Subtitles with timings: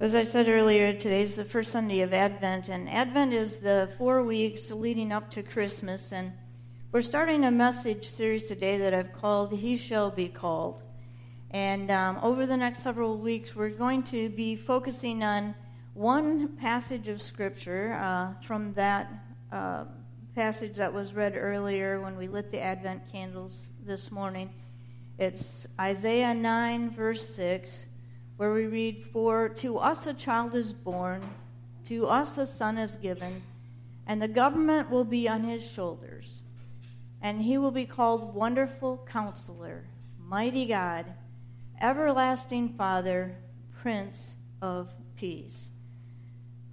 [0.00, 3.90] As I said earlier, today is the first Sunday of Advent, and Advent is the
[3.98, 6.12] four weeks leading up to Christmas.
[6.12, 6.34] And
[6.92, 10.84] we're starting a message series today that I've called He Shall Be Called.
[11.50, 15.56] And um, over the next several weeks, we're going to be focusing on
[15.94, 19.10] one passage of Scripture uh, from that
[19.50, 19.86] uh,
[20.36, 24.54] passage that was read earlier when we lit the Advent candles this morning.
[25.18, 27.87] It's Isaiah 9, verse 6
[28.38, 31.28] where we read, For to us a child is born,
[31.84, 33.42] to us a son is given,
[34.06, 36.42] and the government will be on his shoulders.
[37.20, 39.84] And he will be called Wonderful Counselor,
[40.24, 41.06] Mighty God,
[41.80, 43.36] Everlasting Father,
[43.82, 45.68] Prince of Peace.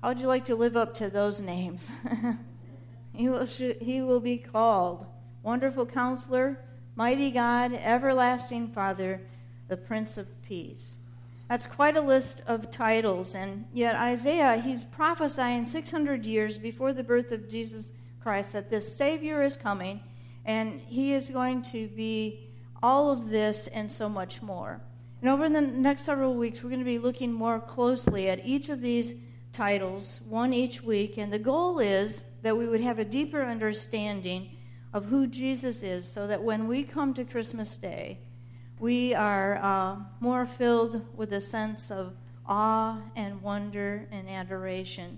[0.02, 1.92] How would you like to live up to those names?
[3.14, 5.08] he, will, he will be called
[5.42, 6.60] Wonderful Counselor,
[6.96, 9.20] Mighty God, Everlasting Father,
[9.68, 10.98] the Prince of Peace.
[11.48, 13.36] That's quite a list of titles.
[13.36, 18.96] And yet, Isaiah, he's prophesying 600 years before the birth of Jesus Christ that this
[18.96, 20.02] Savior is coming,
[20.44, 22.50] and he is going to be
[22.82, 24.82] all of this and so much more.
[25.22, 28.70] And over the next several weeks, we're going to be looking more closely at each
[28.70, 29.14] of these
[29.52, 31.18] titles, one each week.
[31.18, 34.50] And the goal is that we would have a deeper understanding
[34.94, 38.20] of who Jesus is so that when we come to Christmas Day,
[38.86, 42.14] we are uh, more filled with a sense of
[42.46, 45.18] awe and wonder and adoration.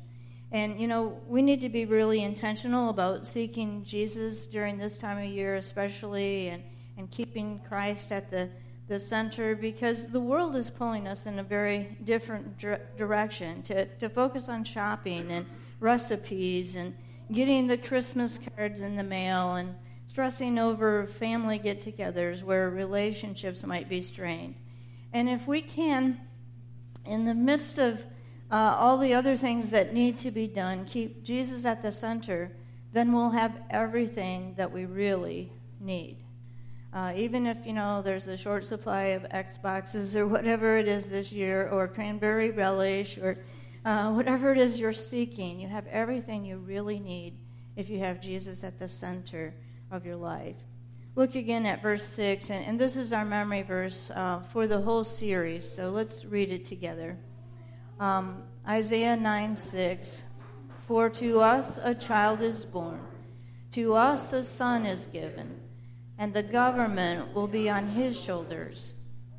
[0.53, 5.17] And, you know, we need to be really intentional about seeking Jesus during this time
[5.21, 6.63] of year, especially, and,
[6.97, 8.47] and keeping Christ at the,
[8.87, 12.57] the center because the world is pulling us in a very different
[12.97, 15.45] direction to, to focus on shopping and
[15.81, 16.95] recipes and
[17.33, 19.75] getting the Christmas cards in the mail and
[20.17, 24.55] stressing over family get togethers where relationships might be strained.
[25.13, 26.19] And if we can,
[27.05, 28.03] in the midst of
[28.49, 32.51] uh, all the other things that need to be done, keep Jesus at the center,
[32.93, 36.17] then we'll have everything that we really need.
[36.91, 41.05] Uh, even if you know there's a short supply of Xboxes or whatever it is
[41.05, 43.37] this year, or cranberry relish, or
[43.85, 47.37] uh, whatever it is you're seeking, you have everything you really need
[47.75, 49.53] if you have Jesus at the center
[49.91, 50.55] of your life.
[51.15, 54.81] Look again at verse 6, and, and this is our memory verse uh, for the
[54.81, 57.17] whole series, so let's read it together.
[57.99, 60.23] Um, Isaiah 9 6
[60.85, 62.99] For to us a child is born,
[63.71, 65.59] to us a son is given,
[66.19, 68.93] and the government will be on his shoulders,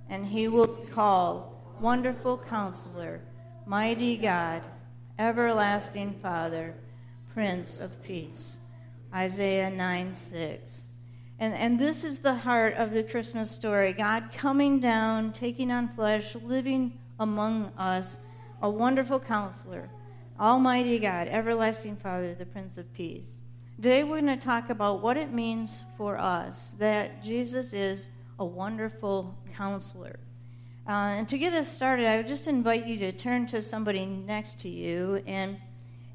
[0.08, 3.20] and he will be called Wonderful Counselor,
[3.66, 4.62] Mighty God,
[5.16, 6.75] Everlasting Father,
[7.32, 8.58] Prince of Peace.
[9.14, 10.82] Isaiah 9 6.
[11.41, 15.88] And, and this is the heart of the Christmas story God coming down, taking on
[15.88, 18.19] flesh, living among us,
[18.60, 19.88] a wonderful counselor,
[20.38, 23.30] Almighty God, everlasting Father, the Prince of Peace.
[23.76, 28.44] Today we're going to talk about what it means for us that Jesus is a
[28.44, 30.19] wonderful counselor.
[30.88, 34.06] Uh, and to get us started, I would just invite you to turn to somebody
[34.06, 35.58] next to you and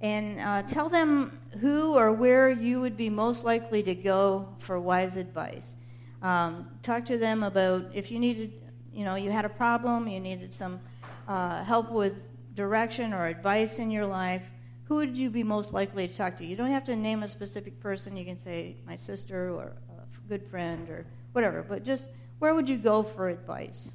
[0.04, 4.78] and uh, tell them who or where you would be most likely to go for
[4.78, 5.78] wise advice.
[6.22, 8.52] Um, talk to them about if you needed,
[8.94, 10.82] you know, you had a problem, you needed some
[11.26, 14.44] uh, help with direction or advice in your life.
[14.90, 16.46] Who would you be most likely to talk to?
[16.46, 18.18] You don't have to name a specific person.
[18.18, 21.64] You can say my sister or a good friend or whatever.
[21.64, 22.10] But just
[22.40, 23.90] where would you go for advice?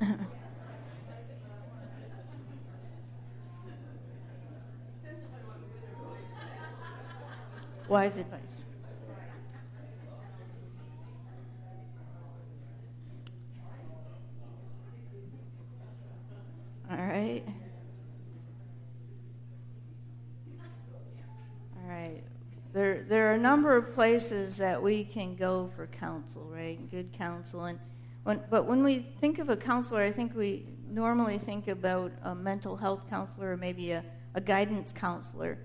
[7.88, 8.64] Wise advice.
[16.90, 17.44] All right.
[21.76, 22.22] All right.
[22.72, 26.78] There, there are a number of places that we can go for counsel, right?
[26.90, 27.64] Good counsel.
[27.64, 27.78] And
[28.28, 32.34] when, but when we think of a counselor, I think we normally think about a
[32.34, 34.04] mental health counselor or maybe a,
[34.34, 35.56] a guidance counselor.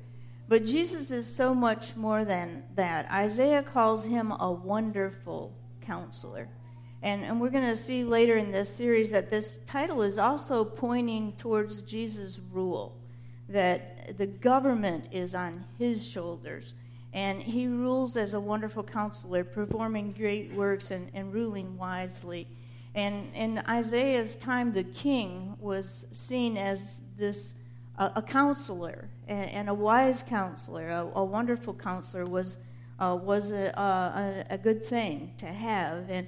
[0.47, 3.11] But Jesus is so much more than that.
[3.11, 6.47] Isaiah calls him a wonderful counselor.
[7.01, 10.63] And, and we're going to see later in this series that this title is also
[10.63, 12.97] pointing towards Jesus' rule,
[13.49, 16.75] that the government is on his shoulders.
[17.13, 22.47] And he rules as a wonderful counselor, performing great works and, and ruling wisely.
[22.95, 27.53] And in Isaiah's time, the king was seen as this
[27.97, 32.57] a, a counselor and, and, a wise counselor, a, a, wonderful counselor, was
[32.99, 33.67] uh, was a,
[34.49, 36.09] a, a good thing to have.
[36.09, 36.27] And,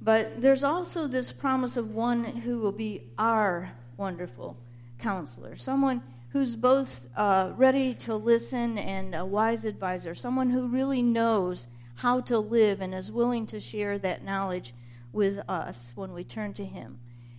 [0.00, 4.56] but there's also this promise of one who will be our wonderful
[4.98, 6.02] counselor, someone
[6.36, 12.20] who's both uh, ready to listen and a wise advisor, someone who really knows how
[12.20, 14.74] to live and is willing to share that knowledge
[15.14, 16.98] with us when we turn to Him.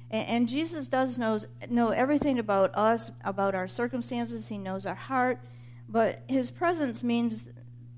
[0.10, 4.48] And, and Jesus does knows, know everything about us, about our circumstances.
[4.48, 5.40] He knows our heart.
[5.88, 7.44] But His presence means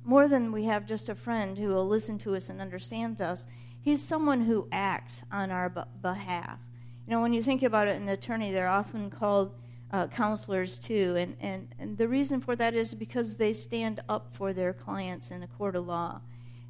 [0.04, 3.46] more than we have just a friend who will listen to us and understands us.
[3.80, 6.60] He's someone who acts on our b- behalf.
[7.08, 9.54] You know, when you think about it, an attorney, they're often called
[9.92, 11.16] uh, counselors too.
[11.18, 15.32] And, and, and the reason for that is because they stand up for their clients
[15.32, 16.22] in a court of law.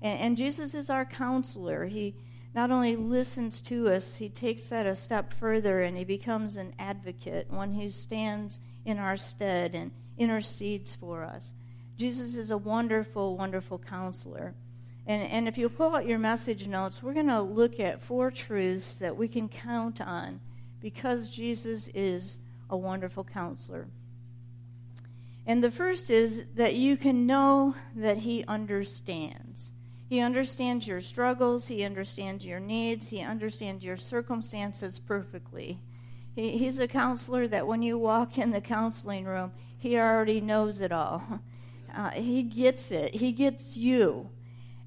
[0.02, 1.86] And, and Jesus is our counselor.
[1.86, 2.16] He
[2.56, 6.74] not only listens to us, he takes that a step further and he becomes an
[6.80, 11.54] advocate, one who stands in our stead and intercedes for us.
[11.98, 14.56] Jesus is a wonderful, wonderful counselor.
[15.06, 18.32] And, and if you pull out your message notes, we're going to look at four
[18.32, 20.40] truths that we can count on
[20.82, 22.38] because Jesus is
[22.70, 23.88] a wonderful counselor.
[25.46, 29.74] And the first is that you can know that He understands.
[30.08, 35.80] He understands your struggles, He understands your needs, He understands your circumstances perfectly.
[36.36, 40.82] He, he's a counselor that when you walk in the counseling room, He already knows
[40.82, 41.24] it all.
[41.92, 44.30] Uh, he gets it, He gets you.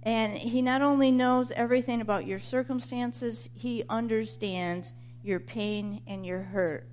[0.04, 4.92] And He not only knows everything about your circumstances, He understands
[5.24, 6.86] your pain and your hurt.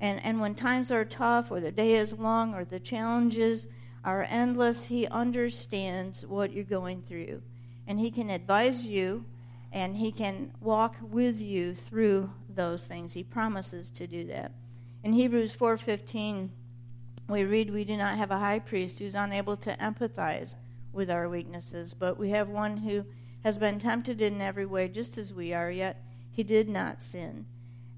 [0.00, 3.66] And, and when times are tough, or the day is long, or the challenges
[4.04, 7.42] are endless, He understands what you're going through.
[7.86, 9.24] And He can advise you,
[9.72, 13.14] and He can walk with you through those things.
[13.14, 14.52] He promises to do that.
[15.02, 16.50] In Hebrews 4:15,
[17.28, 20.56] we read, "We do not have a high priest who's unable to empathize
[20.92, 23.04] with our weaknesses, but we have one who
[23.44, 27.46] has been tempted in every way, just as we are, yet he did not sin."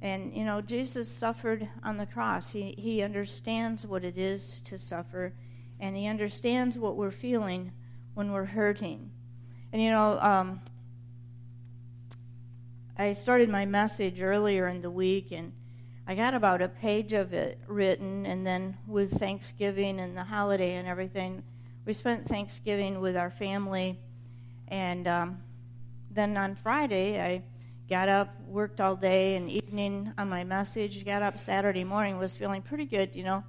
[0.00, 2.52] And, you know, Jesus suffered on the cross.
[2.52, 5.32] He, he understands what it is to suffer,
[5.80, 7.72] and he understands what we're feeling
[8.14, 9.10] when we're hurting.
[9.72, 10.60] And, you know, um,
[12.96, 15.52] I started my message earlier in the week, and
[16.06, 20.76] I got about a page of it written, and then with Thanksgiving and the holiday
[20.76, 21.42] and everything,
[21.84, 23.98] we spent Thanksgiving with our family.
[24.68, 25.42] And um,
[26.10, 27.42] then on Friday, I
[27.88, 32.36] got up, worked all day and evening on my message, got up Saturday morning, was
[32.36, 33.42] feeling pretty good, you know.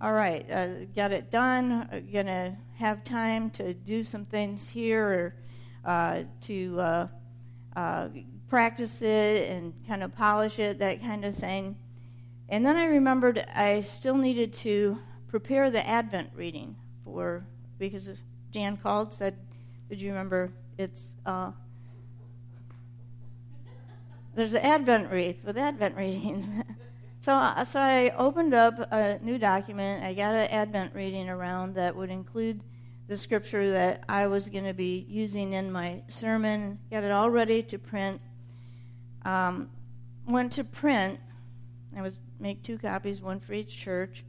[0.00, 5.06] All right, uh, got it done, uh, gonna have time to do some things here
[5.06, 5.34] or
[5.84, 7.08] uh, to uh,
[7.76, 8.08] uh,
[8.48, 11.76] practice it and kind of polish it, that kind of thing.
[12.48, 14.98] And then I remembered I still needed to
[15.28, 17.44] prepare the Advent reading for,
[17.78, 18.10] because
[18.50, 19.36] Jan called, said,
[19.90, 21.52] Did you remember it's uh,
[24.34, 26.48] there's an Advent wreath with Advent readings.
[27.20, 30.04] so, uh, so I opened up a new document.
[30.04, 32.62] I got an Advent reading around that would include
[33.08, 36.78] the scripture that I was going to be using in my sermon.
[36.90, 38.20] Got it all ready to print.
[39.24, 39.70] Um,
[40.26, 41.20] went to print.
[41.96, 44.24] I was make two copies, one for each church.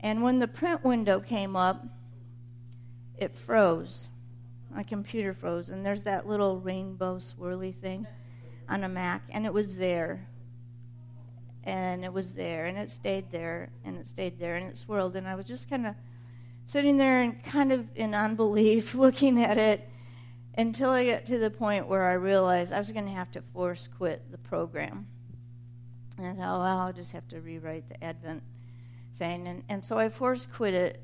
[0.00, 1.86] And when the print window came up,
[3.16, 4.08] it froze.
[4.74, 8.08] My computer froze, and there's that little rainbow swirly thing
[8.68, 10.28] on a Mac, and it was there.
[11.64, 15.16] And it was there, and it stayed there, and it stayed there, and it swirled.
[15.16, 15.94] And I was just kind of
[16.66, 19.88] sitting there and kind of in unbelief looking at it
[20.56, 23.42] until I got to the point where I realized I was going to have to
[23.52, 25.06] force quit the program.
[26.16, 28.42] And I thought, well, I'll just have to rewrite the Advent
[29.16, 29.48] thing.
[29.48, 31.02] And, and so I forced quit it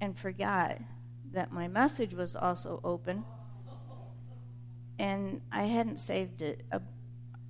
[0.00, 0.78] and forgot
[1.32, 3.24] that my message was also open.
[4.98, 6.64] And I hadn't saved it.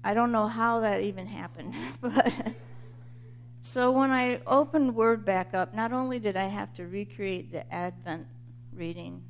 [0.04, 2.32] I don't know how that even happened, but
[3.62, 7.70] so when I opened Word back up, not only did I have to recreate the
[7.72, 8.26] Advent
[8.72, 9.22] reading,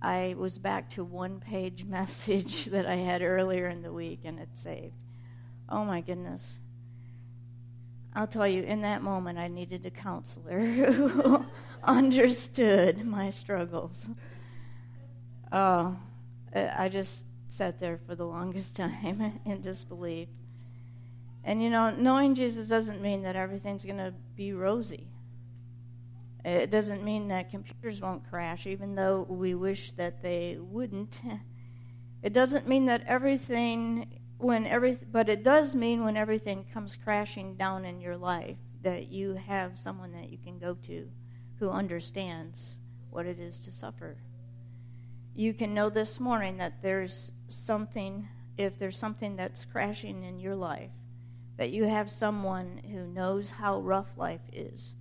[0.00, 4.38] I was back to one page message that I had earlier in the week and
[4.38, 4.94] it saved.
[5.68, 6.60] Oh my goodness.
[8.14, 10.60] I'll tell you, in that moment, I needed a counselor
[10.92, 11.44] who
[11.84, 14.10] understood my struggles.
[15.52, 15.96] Oh,
[16.54, 20.28] I just sat there for the longest time in disbelief.
[21.44, 25.08] And you know, knowing Jesus doesn't mean that everything's going to be rosy.
[26.44, 31.20] It doesn't mean that computers won't crash, even though we wish that they wouldn't.
[32.20, 37.54] It doesn't mean that everything, when every, but it does mean when everything comes crashing
[37.54, 41.08] down in your life, that you have someone that you can go to
[41.60, 42.76] who understands
[43.10, 44.16] what it is to suffer
[45.38, 50.54] you can know this morning that there's something, if there's something that's crashing in your
[50.54, 50.90] life,
[51.56, 54.94] that you have someone who knows how rough life is,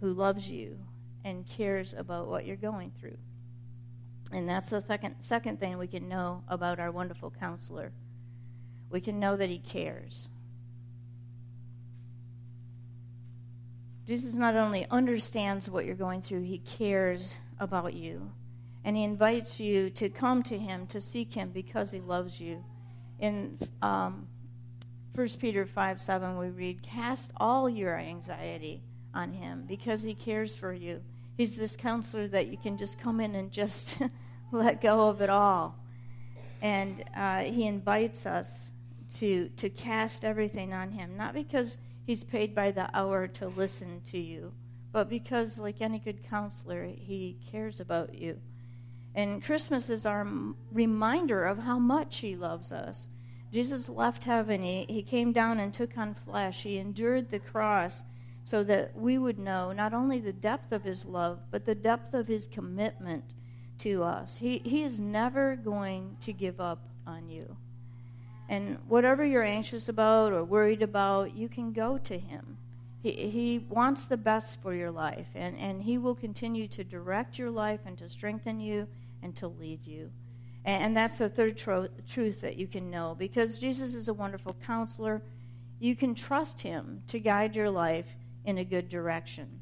[0.00, 0.78] who loves you
[1.24, 3.16] and cares about what you're going through.
[4.32, 7.92] And that's the second, second thing we can know about our wonderful counselor.
[8.90, 10.28] We can know that he cares.
[14.06, 18.30] Jesus not only understands what you're going through, he cares about you.
[18.86, 22.64] And he invites you to come to him, to seek him because he loves you.
[23.18, 24.26] In um,
[25.14, 30.56] 1 Peter 5 7, we read, Cast all your anxiety on him because he cares
[30.56, 31.02] for you.
[31.36, 33.98] He's this counselor that you can just come in and just
[34.52, 35.76] let go of it all.
[36.62, 38.70] And uh, he invites us
[39.18, 41.76] to, to cast everything on him, not because
[42.06, 44.52] He's paid by the hour to listen to you,
[44.92, 48.38] but because, like any good counselor, he cares about you.
[49.16, 50.24] And Christmas is our
[50.70, 53.08] reminder of how much he loves us.
[53.52, 58.04] Jesus left heaven, he, he came down and took on flesh, he endured the cross
[58.44, 62.14] so that we would know not only the depth of his love, but the depth
[62.14, 63.24] of his commitment
[63.78, 64.36] to us.
[64.36, 67.56] He, he is never going to give up on you.
[68.48, 72.58] And whatever you're anxious about or worried about, you can go to Him.
[73.02, 77.38] He, he wants the best for your life, and, and He will continue to direct
[77.38, 78.86] your life and to strengthen you
[79.22, 80.10] and to lead you.
[80.64, 83.14] And, that's the third tro- truth that you can know.
[83.16, 85.22] Because Jesus is a wonderful counselor,
[85.78, 88.06] you can trust Him to guide your life
[88.44, 89.60] in a good direction.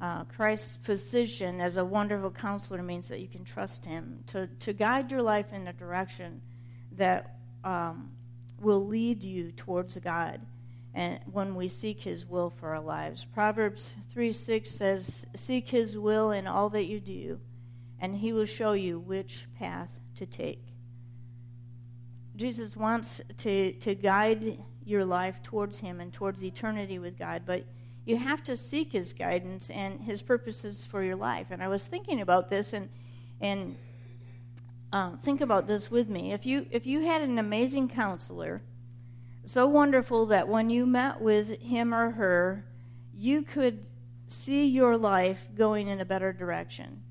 [0.00, 4.72] Uh, Christ's position as a wonderful counselor means that you can trust Him to, to
[4.72, 6.40] guide your life in a direction
[6.92, 8.10] that um,
[8.60, 10.40] will lead you towards God
[10.94, 13.24] and when we seek his will for our lives.
[13.24, 17.40] Proverbs 3 6 says, Seek his will in all that you do,
[18.00, 20.64] and he will show you which path to take.
[22.36, 27.64] Jesus wants to, to guide your life towards him and towards eternity with God, but
[28.04, 31.48] you have to seek his guidance and his purposes for your life.
[31.50, 32.88] And I was thinking about this, and,
[33.40, 33.76] and
[34.92, 36.32] um, think about this with me.
[36.32, 38.62] If you if you had an amazing counselor,
[39.44, 42.64] so wonderful that when you met with him or her,
[43.16, 43.84] you could
[44.28, 47.02] see your life going in a better direction.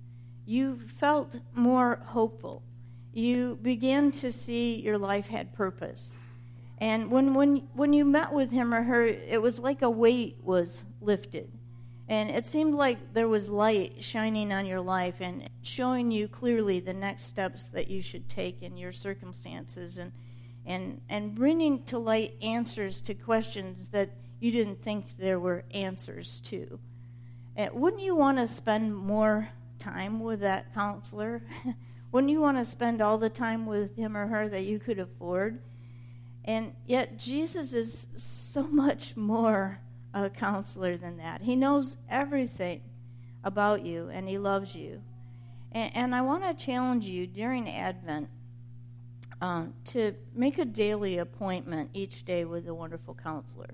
[0.45, 2.63] You felt more hopeful.
[3.13, 6.13] You began to see your life had purpose.
[6.77, 10.37] And when, when, when you met with him or her, it was like a weight
[10.43, 11.51] was lifted.
[12.07, 16.79] And it seemed like there was light shining on your life and showing you clearly
[16.79, 20.11] the next steps that you should take in your circumstances and,
[20.69, 26.39] and, and bringing to light answers to questions that you didn't think there were answers
[26.41, 26.79] to.
[27.55, 29.49] And wouldn't you want to spend more
[29.79, 31.41] time with that counselor?
[32.11, 34.99] wouldn't you want to spend all the time with him or her that you could
[34.99, 35.59] afford?
[36.45, 39.79] And yet, Jesus is so much more
[40.13, 41.41] a counselor than that.
[41.41, 42.81] He knows everything
[43.43, 45.01] about you and he loves you.
[45.71, 48.29] And, and I want to challenge you during Advent
[49.41, 53.73] um, to make a daily appointment each day with a wonderful counselor.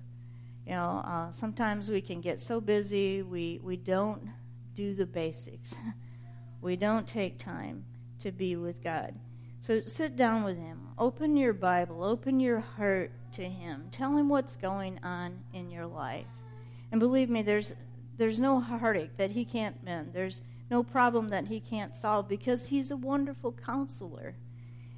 [0.66, 4.30] You know, uh, sometimes we can get so busy, we, we don't
[4.74, 5.76] do the basics.
[6.62, 7.86] we don't take time
[8.20, 9.14] to be with God.
[9.60, 10.90] So sit down with Him.
[10.98, 12.04] Open your Bible.
[12.04, 13.88] Open your heart to Him.
[13.92, 16.28] Tell Him what's going on in your life.
[16.92, 17.74] And believe me, there's,
[18.18, 20.12] there's no heartache that He can't mend.
[20.14, 24.36] There's no problem that He can't solve because He's a wonderful counselor.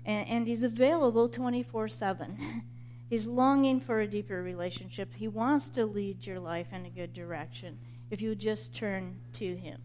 [0.07, 2.63] And, and He's available 24 7.
[3.09, 5.13] He's longing for a deeper relationship.
[5.15, 7.77] He wants to lead your life in a good direction
[8.09, 9.81] if you just turn to Him.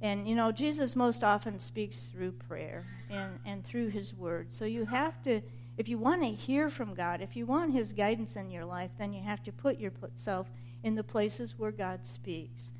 [0.00, 4.52] And, you know, Jesus most often speaks through prayer and, and through His Word.
[4.52, 5.40] So you have to,
[5.78, 8.90] if you want to hear from God, if you want His guidance in your life,
[8.98, 10.48] then you have to put yourself
[10.82, 12.72] in the places where God speaks.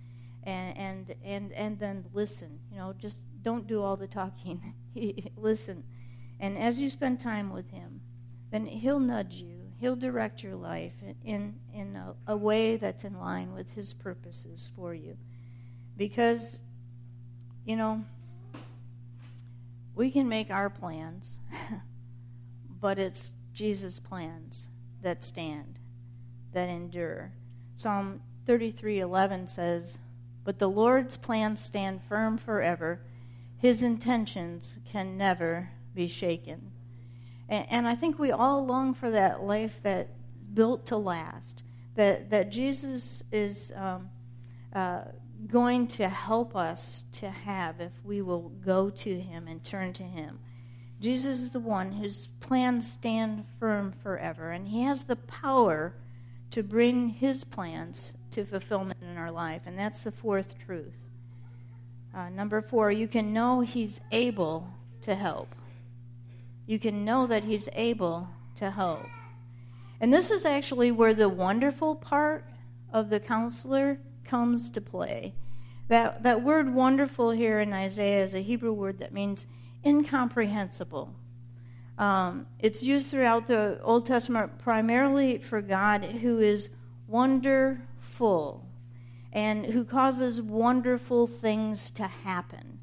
[0.42, 2.58] And, and, and, and then listen.
[2.70, 4.74] You know, just don't do all the talking.
[5.36, 5.82] listen.
[6.38, 8.00] And as you spend time with Him,
[8.50, 9.72] then He'll nudge you.
[9.78, 14.70] He'll direct your life in, in a, a way that's in line with His purposes
[14.74, 15.16] for you.
[15.96, 16.60] Because
[17.66, 18.04] you know,
[19.96, 21.38] we can make our plans,
[22.80, 24.68] but it's Jesus' plans
[25.02, 25.80] that stand,
[26.52, 27.32] that endure.
[27.74, 29.98] Psalm 33:11 says,
[30.44, 33.00] "But the Lord's plans stand firm forever;
[33.58, 36.70] his intentions can never be shaken."
[37.48, 40.10] And, and I think we all long for that life that
[40.54, 41.64] built to last.
[41.96, 44.10] That that Jesus is um,
[44.72, 45.02] uh,
[45.48, 50.02] going to help us to have if we will go to him and turn to
[50.02, 50.38] him.
[51.00, 55.94] Jesus is the one whose plans stand firm forever, and he has the power
[56.50, 59.62] to bring his plans to fulfillment in our life.
[59.66, 60.96] And that's the fourth truth.
[62.14, 64.68] Uh, number four, you can know he's able
[65.02, 65.54] to help.
[66.66, 69.06] You can know that he's able to help.
[70.00, 72.44] And this is actually where the wonderful part
[72.92, 75.34] of the counselor comes to play.
[75.88, 79.46] That, that word wonderful here in Isaiah is a Hebrew word that means
[79.84, 81.14] incomprehensible.
[81.96, 86.68] Um, it's used throughout the Old Testament primarily for God who is
[87.06, 88.66] wonderful
[89.32, 92.80] and who causes wonderful things to happen.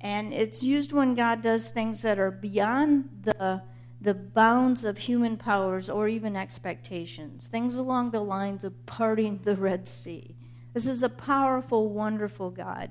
[0.00, 3.62] And it's used when God does things that are beyond the,
[4.00, 7.46] the bounds of human powers or even expectations.
[7.46, 10.36] Things along the lines of parting the Red Sea.
[10.74, 12.90] This is a powerful, wonderful God.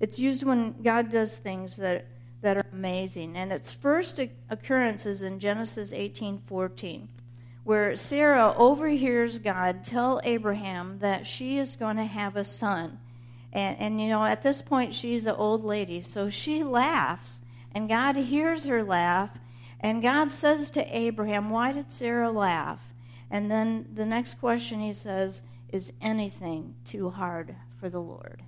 [0.00, 2.06] It's used when God does things that
[2.42, 3.36] that are amazing.
[3.36, 7.08] And its first occurrence is in Genesis 18:14,
[7.64, 12.98] where Sarah overhears God tell Abraham that she is going to have a son.
[13.52, 17.40] And, and you know, at this point, she's an old lady, so she laughs,
[17.72, 19.38] and God hears her laugh,
[19.80, 22.80] and God says to Abraham, Why did Sarah laugh?
[23.30, 28.42] And then the next question he says, Is anything too hard for the Lord?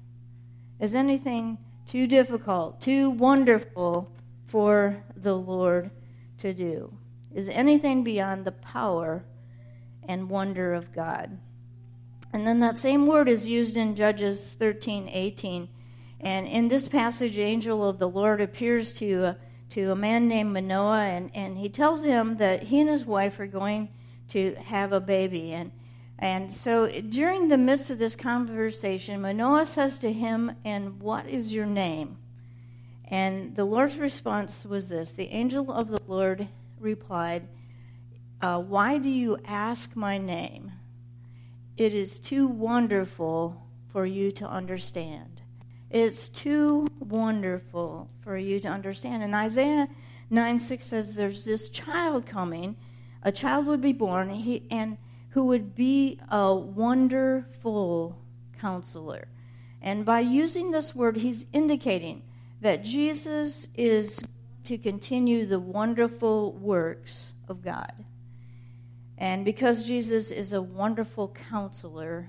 [0.78, 4.12] Is anything too difficult, too wonderful
[4.46, 5.90] for the Lord
[6.38, 6.92] to do?
[7.34, 9.24] Is anything beyond the power
[10.06, 11.38] and wonder of God?
[12.32, 15.68] And then that same word is used in Judges 13 18.
[16.20, 19.34] And in this passage, angel of the Lord appears to, uh,
[19.70, 23.38] to a man named Manoah, and, and he tells him that he and his wife
[23.38, 23.88] are going
[24.28, 25.52] to have a baby.
[25.52, 25.70] And
[26.18, 31.54] and so during the midst of this conversation, Manoah says to him, And what is
[31.54, 32.18] your name?
[33.04, 36.48] And the Lord's response was this The angel of the Lord
[36.80, 37.46] replied,
[38.42, 40.72] uh, Why do you ask my name?
[41.78, 43.62] It is too wonderful
[43.92, 45.40] for you to understand.
[45.90, 49.22] It's too wonderful for you to understand.
[49.22, 49.88] And Isaiah
[50.28, 52.74] 9 6 says, There's this child coming,
[53.22, 54.98] a child would be born, he, and
[55.30, 58.18] who would be a wonderful
[58.58, 59.28] counselor.
[59.80, 62.22] And by using this word, he's indicating
[62.60, 64.20] that Jesus is
[64.64, 67.92] to continue the wonderful works of God.
[69.18, 72.28] And because Jesus is a wonderful counselor,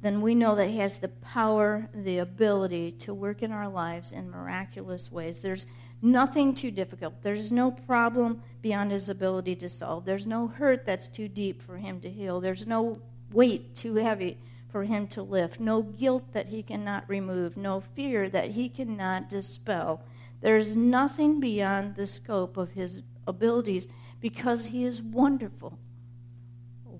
[0.00, 4.12] then we know that he has the power, the ability to work in our lives
[4.12, 5.40] in miraculous ways.
[5.40, 5.66] There's
[6.00, 7.22] nothing too difficult.
[7.22, 10.06] There's no problem beyond his ability to solve.
[10.06, 12.40] There's no hurt that's too deep for him to heal.
[12.40, 14.38] There's no weight too heavy
[14.70, 15.60] for him to lift.
[15.60, 17.58] No guilt that he cannot remove.
[17.58, 20.02] No fear that he cannot dispel.
[20.40, 23.86] There's nothing beyond the scope of his abilities
[24.20, 25.78] because he is wonderful.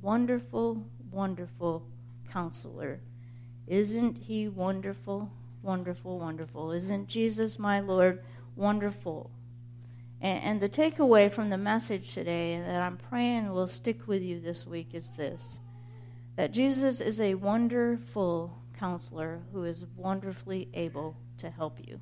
[0.06, 1.84] Wonderful, wonderful
[2.30, 3.00] counselor.
[3.66, 5.32] Isn't he wonderful?
[5.62, 6.70] Wonderful, wonderful.
[6.70, 8.22] Isn't Jesus my Lord?
[8.54, 9.32] wonderful.
[10.20, 14.38] And, and the takeaway from the message today that I'm praying will stick with you
[14.38, 15.58] this week is this
[16.36, 22.00] that Jesus is a wonderful counselor who is wonderfully able to help you.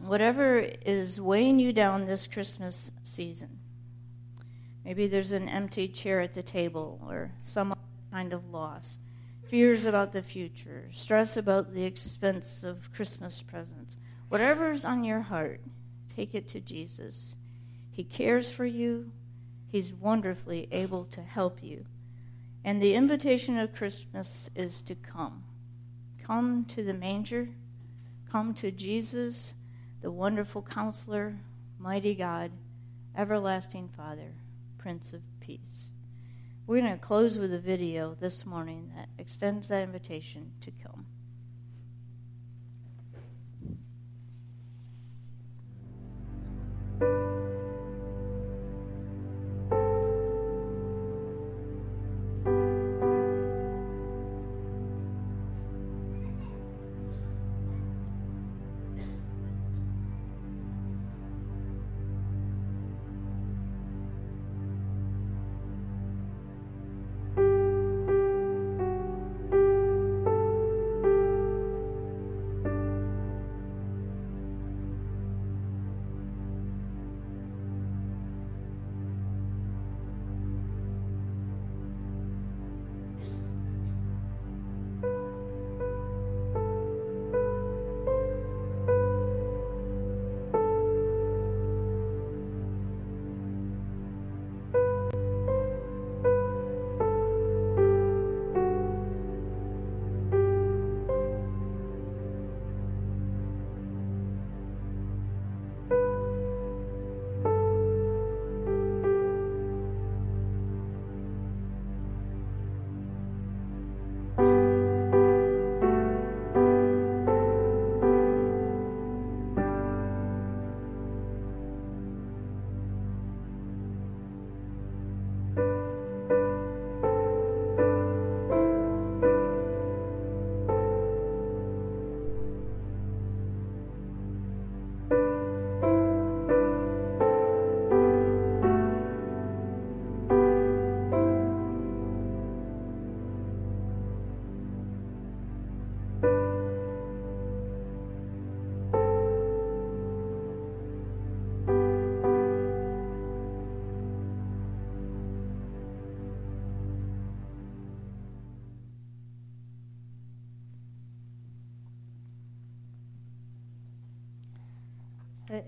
[0.00, 3.55] Whatever is weighing you down this Christmas season,
[4.86, 7.74] maybe there's an empty chair at the table or some
[8.10, 8.96] kind of loss
[9.48, 13.96] fears about the future, stress about the expense of Christmas presents.
[14.28, 15.60] Whatever's on your heart,
[16.14, 17.36] take it to Jesus.
[17.90, 19.12] He cares for you,
[19.70, 21.84] He's wonderfully able to help you.
[22.64, 25.44] And the invitation of Christmas is to come.
[26.22, 27.48] Come to the manger,
[28.30, 29.54] come to Jesus,
[30.02, 31.36] the wonderful counselor,
[31.78, 32.50] mighty God,
[33.16, 34.32] everlasting Father,
[34.86, 35.90] Prince of Peace.
[36.68, 41.06] We're going to close with a video this morning that extends that invitation to come.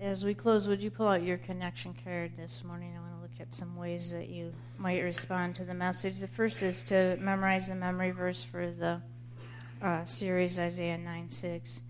[0.01, 2.95] As we close, would you pull out your connection card this morning?
[2.95, 6.19] I want to look at some ways that you might respond to the message.
[6.19, 9.01] The first is to memorize the memory verse for the
[9.81, 11.81] uh, series, Isaiah 9 6.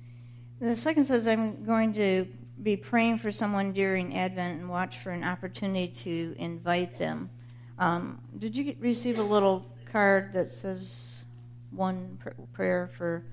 [0.59, 2.25] The second says, I'm going to
[2.63, 7.29] be praying for someone during Advent and watch for an opportunity to invite them.
[7.77, 11.25] Um, did you get, receive a little card that says
[11.69, 13.23] one pr- prayer for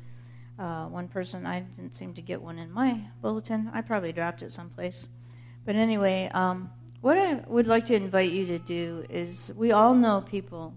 [0.59, 1.47] uh, one person.
[1.47, 3.71] I didn't seem to get one in my bulletin.
[3.73, 5.09] I probably dropped it someplace.
[5.65, 9.95] But anyway, um, what I would like to invite you to do is we all
[9.95, 10.75] know people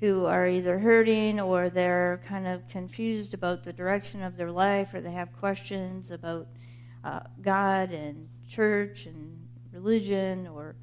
[0.00, 4.92] who are either hurting or they're kind of confused about the direction of their life
[4.94, 6.48] or they have questions about
[7.04, 10.74] uh, God and church and religion or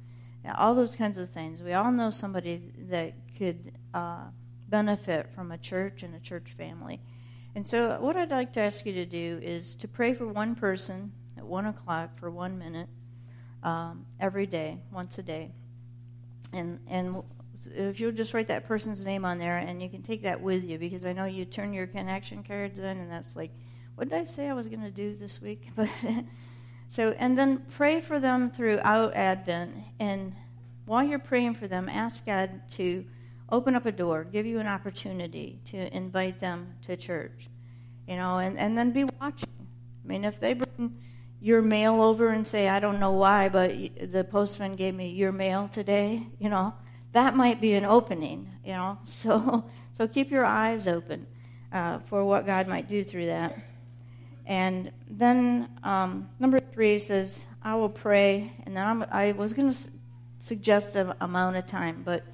[0.56, 1.62] all those kinds of things.
[1.62, 4.24] We all know somebody that could uh,
[4.68, 7.00] benefit from a church and a church family.
[7.54, 10.54] And so, what I'd like to ask you to do is to pray for one
[10.54, 12.88] person at 1 o'clock for one minute
[13.62, 15.50] um, every day, once a day.
[16.52, 17.22] And, and
[17.74, 20.64] if you'll just write that person's name on there, and you can take that with
[20.64, 23.50] you because I know you turn your connection cards in, and that's like,
[23.96, 25.68] what did I say I was going to do this week?
[25.76, 25.88] But
[26.88, 29.76] so, and then pray for them throughout Advent.
[30.00, 30.34] And
[30.86, 33.04] while you're praying for them, ask God to
[33.50, 37.48] open up a door, give you an opportunity to invite them to church,
[38.08, 39.48] you know, and, and then be watching.
[40.04, 40.96] I mean, if they bring
[41.40, 43.72] your mail over and say, I don't know why, but
[44.12, 46.74] the postman gave me your mail today, you know,
[47.12, 48.98] that might be an opening, you know.
[49.04, 51.26] So, so keep your eyes open
[51.72, 53.58] uh, for what God might do through that.
[54.46, 58.52] And then um, number three says, I will pray.
[58.64, 59.78] And then I'm, i was going to
[60.38, 62.24] suggest an amount of time, but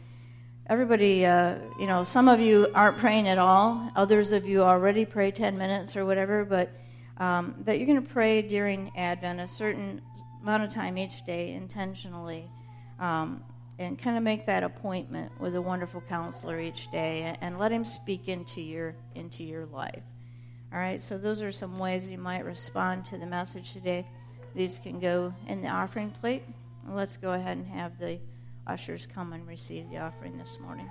[0.68, 3.90] everybody, uh, you know, some of you aren't praying at all.
[3.94, 6.70] Others of you already pray 10 minutes or whatever, but
[7.18, 10.02] um, that you're going to pray during Advent a certain
[10.42, 12.50] amount of time each day intentionally.
[12.98, 13.42] Um,
[13.78, 17.84] and kind of make that appointment with a wonderful counselor each day and let him
[17.84, 20.02] speak into your into your life
[20.72, 24.06] all right so those are some ways you might respond to the message today
[24.54, 26.42] these can go in the offering plate
[26.88, 28.18] let's go ahead and have the
[28.66, 30.84] ushers come and receive the offering this morning.